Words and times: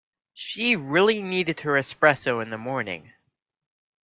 She 0.33 0.75
really 0.75 1.21
needed 1.21 1.59
her 1.59 1.73
espresso 1.73 2.41
in 2.41 2.49
the 2.49 2.57
morning. 2.57 3.13